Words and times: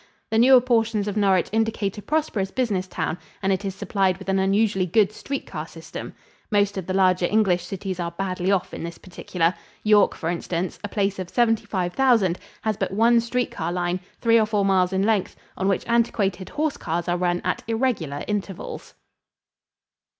The 0.31 0.39
newer 0.39 0.61
portions 0.61 1.07
of 1.07 1.15
Norwich 1.15 1.49
indicate 1.51 1.95
a 1.95 2.01
prosperous 2.01 2.49
business 2.49 2.87
town 2.87 3.19
and 3.43 3.53
it 3.53 3.63
is 3.63 3.75
supplied 3.75 4.17
with 4.17 4.29
an 4.29 4.39
unusually 4.39 4.87
good 4.87 5.11
street 5.11 5.45
car 5.45 5.67
system. 5.67 6.15
Most 6.49 6.75
of 6.75 6.87
the 6.87 6.93
larger 6.95 7.27
English 7.27 7.63
cities 7.67 7.99
are 7.99 8.09
badly 8.09 8.51
off 8.51 8.73
in 8.73 8.83
this 8.83 8.97
particular. 8.97 9.53
York, 9.83 10.15
for 10.15 10.27
instance, 10.31 10.79
a 10.83 10.87
place 10.89 11.19
of 11.19 11.29
seventy 11.29 11.65
five 11.67 11.93
thousand, 11.93 12.39
has 12.63 12.77
but 12.77 12.89
one 12.91 13.19
street 13.19 13.51
car 13.51 13.71
line, 13.71 13.99
three 14.21 14.39
or 14.39 14.47
four 14.47 14.65
miles 14.65 14.91
in 14.91 15.03
length, 15.03 15.35
on 15.55 15.67
which 15.67 15.85
antiquated 15.87 16.49
horse 16.49 16.77
cars 16.77 17.07
are 17.07 17.15
run 17.17 17.39
at 17.45 17.63
irregular 17.67 18.25
intervals. 18.27 18.95